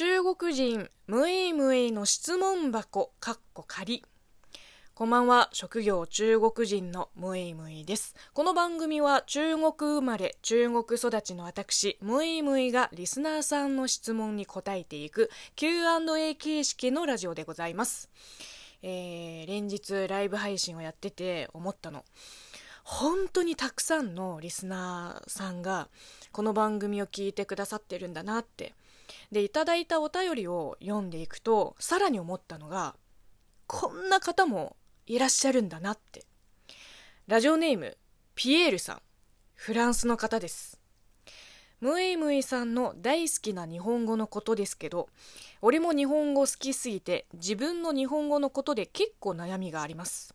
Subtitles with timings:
[0.00, 4.02] 中国人ムイムイの質問箱かっこ仮。
[4.94, 5.50] こんばんは。
[5.52, 8.14] 職業中国人のムイムイです。
[8.32, 18.08] この番組は中国生まれ中国育ちの私ムイムイがリスナーさんの質問に答えていく Q&A 形式のラジオでございます。
[18.80, 22.06] えー、連日ライブ配信をやってて思ったの。
[22.84, 25.88] 本当にたくさんのリスナーさんが
[26.32, 28.72] この番組を聞いてくださってるんだなって
[29.32, 32.96] でいただいたお便りを読んでいくとさらに思ったのが
[33.66, 36.24] こんな方もいらっしゃるんだなって。
[37.26, 37.96] ラジオネーム
[38.34, 39.02] ピエールさん。
[39.54, 40.80] フランスの方です。
[41.80, 45.08] ムイムイさんの大好きな日本語のことですけど
[45.62, 50.34] 俺も日本語好きすぎて自分の日本語のことで結構悩みがあります。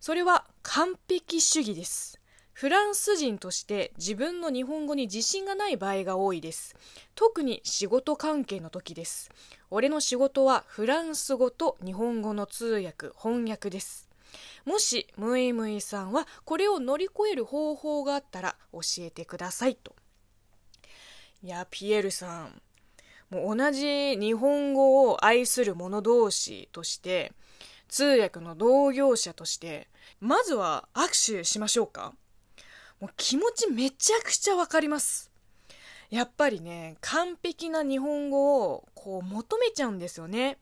[0.00, 2.19] それは完璧主義です。
[2.60, 6.76] フランス人として自分の日本語に自信がない場合が多いです。
[7.14, 9.30] 特に仕事関係の時です。
[9.70, 14.10] 俺の仕事はフランス語と日本語の通訳翻訳です。
[14.66, 19.96] もしムイムイさんはこれを乗り越える方法があったら教えてくださいと。
[21.42, 22.60] いやピエールさん。
[23.30, 27.32] もう同じ日本語を愛する者同士として
[27.88, 29.88] 通訳の同業者として
[30.20, 32.12] まずは握手しましょうか？
[33.00, 35.30] もう気持ちめちゃくちゃわかります。
[36.10, 40.58] やっぱりね完璧な日本語をこう求めちゃうんですよね。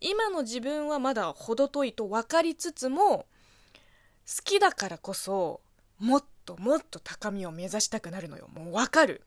[0.00, 5.60] 今の自分はまだ程遠いと分かりつつも好きだからこそ
[5.98, 8.48] もっともっと高みを目指したくなるのよ。
[8.54, 9.22] もう分かる。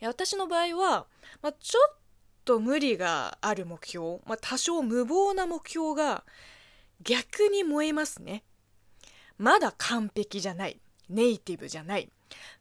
[0.00, 1.06] いや私の場合は、
[1.42, 1.96] まあ、ちょっ
[2.44, 6.24] と無理がある目標、まあ、多少無謀な目標が
[7.02, 8.42] 逆に燃えますね。
[9.36, 10.80] まだ完璧じゃない。
[11.10, 12.08] ネイティブじゃない。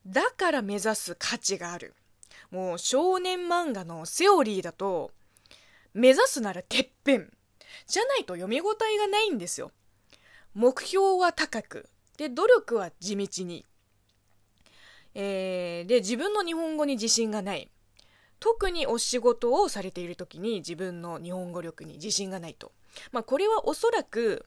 [0.06, 1.94] だから目指す価値がある。
[2.52, 5.12] もう少年漫画のセオリーだと
[5.94, 7.32] 目指すならてっぺん。
[7.88, 9.72] じゃないと読み応えがないんですよ。
[10.54, 11.88] 目標は高く。
[12.18, 13.66] で努力は地道に。
[15.16, 17.70] えー、で自分の日本語に自信がない。
[18.40, 22.72] 特にお仕事をされている時に自分の日本語力に自信がないと、
[23.12, 24.46] まあ、これはおそらく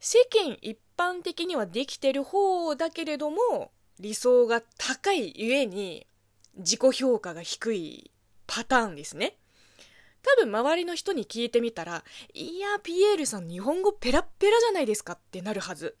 [0.00, 6.06] 世間一般的にはできてる方だけれども理想が高いゆえに
[6.56, 8.10] 自己評価が低い
[8.46, 9.36] パターンですね。
[10.22, 12.04] 多分周りの人に聞いてみたら
[12.34, 15.96] 「いやピエールさん日本語ペラッペラじゃないですか」ってなるはず。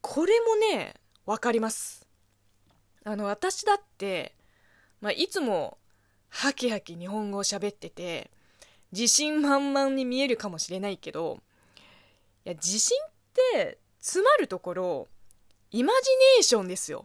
[0.00, 0.94] これもね
[1.26, 2.06] 分かります。
[3.04, 4.34] あの私だって、
[5.00, 5.78] まあ、いつも
[6.28, 8.30] ハキハキ日本語を喋ってて
[8.92, 11.40] 自信満々に見えるかもしれないけど
[12.48, 13.10] や自信っ
[13.52, 15.08] て詰まるところ
[15.70, 17.04] イマジネーションですよ。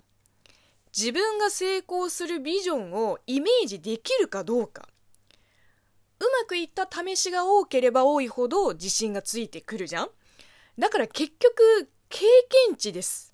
[0.95, 4.87] 自分が成功するビジョンをイメージできるかどうか。
[6.19, 10.09] うまくいった試しが多ければ多いほど自信がついてくるじゃん。
[10.79, 12.25] だから結局経
[12.67, 13.33] 験値です。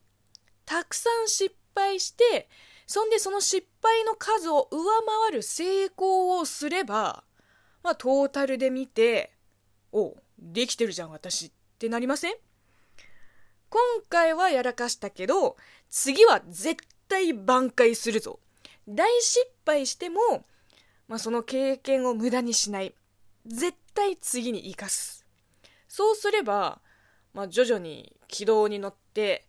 [0.66, 2.50] たくさん失敗して
[2.88, 4.80] そんでその失敗の数を上
[5.28, 7.24] 回る成功をすれば
[7.84, 9.32] まあトータルで見て
[9.92, 12.34] おできてるじゃん私っってなりません？
[13.70, 15.56] 今回はやらかしたけど
[15.90, 18.42] 次は絶対挽回するぞ。
[18.86, 20.20] 大失敗しても、
[21.08, 22.94] まあ、その経験を無駄にしない。
[23.46, 25.26] 絶対次に生かす。
[25.88, 26.82] そうすれば、
[27.34, 29.46] まあ、徐々に軌道に乗って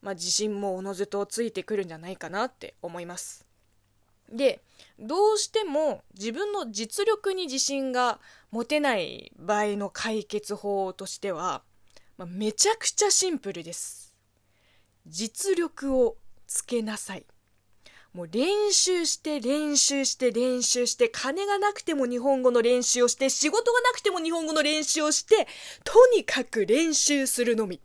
[0.00, 3.46] まあ、自信もおのずとついてくるんじゃないかなって思います。
[4.32, 4.62] で
[4.98, 11.62] どうしても自分の実力に自信が持てない場合の解決法としては、
[12.16, 14.14] まあ、めちゃくちゃシンプルです。
[15.06, 16.16] 実力を
[16.46, 17.26] つけなさい。
[18.12, 25.48] もう練習して練習して練習して金がなくても日本語の練習をして仕事がなくても日本語の練習をして
[25.82, 27.80] とにかく練習するのみ。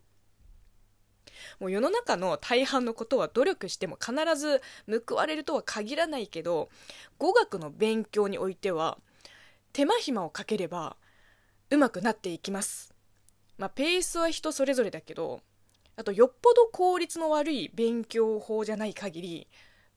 [1.59, 4.61] もう世の中の大半のことは努力しても必ず
[5.07, 6.69] 報われるとは限らないけど
[7.17, 8.97] 語学の勉強においては
[9.73, 10.95] 手間暇をかければ
[11.71, 12.93] うまくなっていきます。
[13.59, 15.41] まあ、ペースは人それぞれだけど
[15.97, 19.47] あとよっぽど効率の悪い勉強法じゃない限り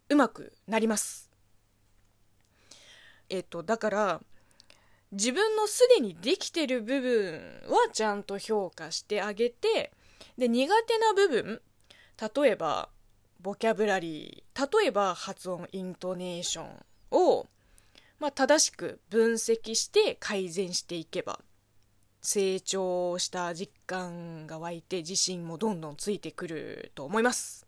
[0.09, 1.31] うまくなります。
[3.31, 4.20] えっとだから
[5.12, 9.93] 自分のすでにできてる部分はちゃんと評価してあげて
[10.37, 11.62] で苦手な部分
[12.35, 12.88] 例えば
[13.41, 17.47] ボキャブラリー例えば発音イントネーションを、
[18.19, 21.38] まあ、正しく分析して改善していけば
[22.23, 27.67] 成長した実感が湧いて自信もどんどんついてくると思います。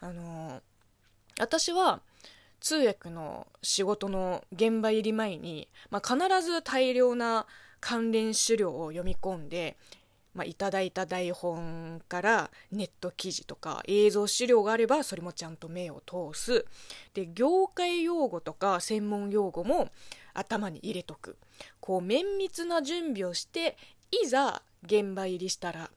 [0.00, 0.60] あの
[1.40, 2.00] 私は
[2.60, 7.46] 通訳の仕事の現場入り前に、まあ、必ず大量な
[7.80, 9.76] 関連資料を読み込んで、
[10.38, 16.64] まあ、いただいた台本からネット記事とか映像資料があればそれもちゃんと目を通す。
[17.12, 19.90] で業界用語とか専門用語も
[20.34, 21.38] 頭に入れとく。
[21.80, 23.76] こう綿密な準備をして
[24.22, 25.90] いざ現場入りしたら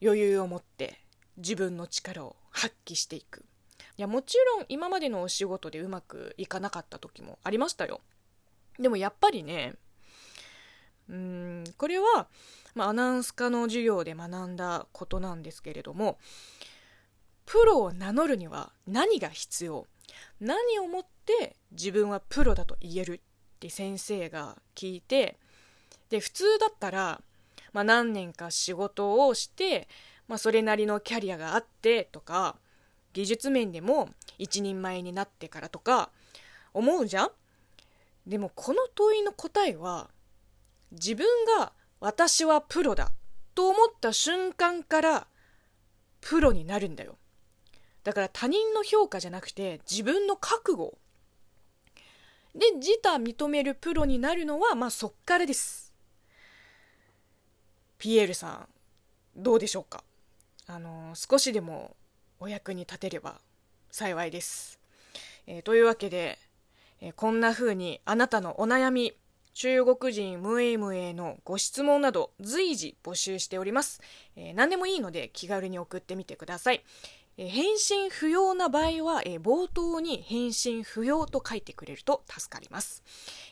[0.00, 1.02] 余裕を持って
[1.36, 3.44] 自分の力を発揮していく。
[3.98, 8.00] いやもちろん今までのお仕事でうまくいかなかった時もありましたよ。
[8.78, 9.74] でもやっぱりね
[11.08, 12.28] うんこれは、
[12.74, 16.18] まあ、アナウンス科の授業で学んだことなんですけれども
[17.44, 19.86] プロを名乗るには何が必要？
[20.40, 23.20] 何をもって自分はプロだと言えるっ
[23.60, 25.38] て先生が聞いて
[26.08, 27.20] で普通だったら、
[27.72, 29.88] まあ、何年か仕事をして、
[30.28, 32.56] まあ、それなりのキャリアがあってとか
[33.12, 34.08] 技術面でも
[34.38, 36.10] 一人前になってからとか
[36.72, 37.30] 思うじゃん？
[38.26, 40.08] でもこの問いの答えは
[40.92, 41.26] 自分
[41.58, 41.72] が
[42.02, 43.12] 私はプロだ。
[43.54, 45.26] と思った瞬間から
[46.20, 47.16] プロになるんだよ。
[48.02, 50.98] だから他人の評価じゃなくて自分の覚悟。
[52.56, 55.92] で自他認めるプロになるのはまあそっからです。
[57.98, 58.68] ピエールさん
[59.36, 60.02] どうでしょうか？
[60.66, 61.94] あの少しでも
[62.40, 63.36] お役に立てれば
[63.92, 64.80] 幸いです、
[65.46, 66.38] えー、というわけで、
[67.00, 69.12] えー、こんな風にあなたのお悩み
[69.54, 74.00] 中国人ムエムエのご質問など随時募集しております、
[74.36, 76.82] えー、何でもいいので気軽に送ってみてください、
[77.42, 83.02] え、返信不要な場合は、え、冒頭に返信不要と書いてくれると助かります、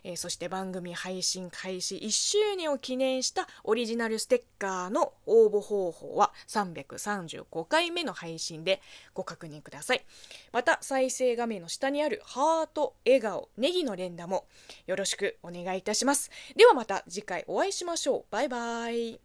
[0.04, 8.80] え、そして番組配信開始1周年を記念したオリジナルステッカーの応募方法は335回目の配信で
[9.12, 10.04] ご確認ください。
[10.52, 14.46] また再生画面の下にあるハート笑顔ネギの連打も
[14.86, 16.30] よろしくお願いいたします。
[16.54, 18.24] ではまた次回お会いしましょう。
[18.30, 19.20] バイバイ。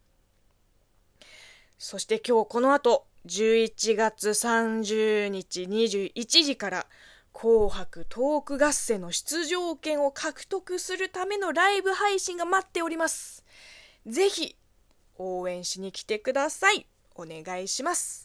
[1.78, 6.88] そして今日この後11月30日21時から
[7.34, 13.44] 紅白トーク合戦の出場権を獲得するためのライブ配信が待っております。
[14.06, 14.56] ぜひ
[15.18, 16.88] 応援しに来てください。
[17.16, 18.25] お願いします。